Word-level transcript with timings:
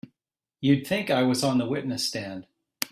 You'd 0.61 0.87
think 0.87 1.11
I 1.11 1.21
was 1.21 1.43
on 1.43 1.59
the 1.59 1.67
witness 1.67 2.07
stand! 2.07 2.47